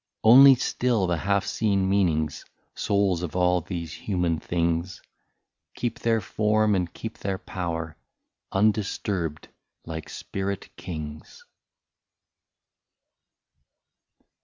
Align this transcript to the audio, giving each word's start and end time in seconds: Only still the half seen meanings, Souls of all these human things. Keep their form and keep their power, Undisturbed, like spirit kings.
Only 0.23 0.55
still 0.55 1.05
the 1.05 1.17
half 1.17 1.45
seen 1.45 1.87
meanings, 1.87 2.43
Souls 2.73 3.21
of 3.21 3.35
all 3.35 3.61
these 3.61 3.93
human 3.93 4.39
things. 4.39 4.99
Keep 5.75 5.99
their 5.99 6.19
form 6.19 6.73
and 6.73 6.91
keep 6.91 7.19
their 7.19 7.37
power, 7.37 7.95
Undisturbed, 8.51 9.49
like 9.85 10.09
spirit 10.09 10.75
kings. 10.75 11.45